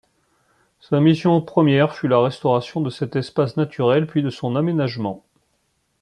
Sa 0.79 0.99
mission 0.99 1.39
première 1.43 1.93
fut 1.93 2.07
la 2.07 2.17
restauration 2.17 2.81
de 2.81 2.89
cet 2.89 3.15
espace 3.15 3.55
naturel 3.55 4.07
puis 4.07 4.23
de 4.23 4.31
son 4.31 4.55
aménagement. 4.55 5.23